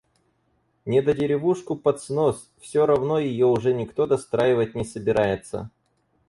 Недодеревушку 0.87 1.75
под 1.75 2.01
снос. 2.01 2.49
Все 2.59 2.87
равно 2.87 3.19
ее 3.19 3.45
уже 3.45 3.71
никто 3.71 4.07
достраивать 4.07 4.73
не 4.73 4.83
собирается. 4.83 5.69